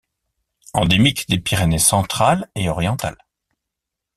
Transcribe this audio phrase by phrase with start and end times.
[0.73, 3.23] Endémique des Pyrénées centrales et orientales.